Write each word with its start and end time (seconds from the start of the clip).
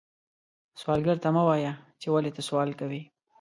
سوالګر 0.81 1.17
ته 1.23 1.29
مه 1.35 1.43
وایې 1.47 1.73
چې 1.99 2.07
ولې 2.13 2.31
ته 2.35 2.41
سوال 2.47 2.69
کوې 2.79 3.01